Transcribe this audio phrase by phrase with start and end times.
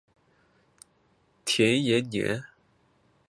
[1.45, 2.43] 田延年。